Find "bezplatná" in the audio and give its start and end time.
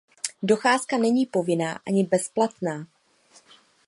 2.03-2.87